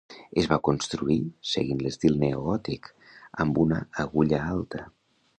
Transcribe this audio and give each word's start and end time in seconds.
Es 0.41 0.45
va 0.51 0.55
construir 0.67 1.17
seguint 1.49 1.83
l'estil 1.85 2.17
neogòtic 2.23 2.89
amb 3.45 3.61
una 3.65 3.83
agulla 4.05 4.41
alta. 4.55 4.83